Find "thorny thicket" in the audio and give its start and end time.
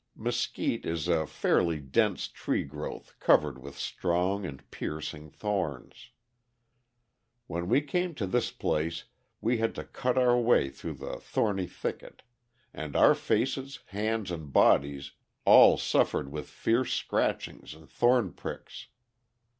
11.19-12.23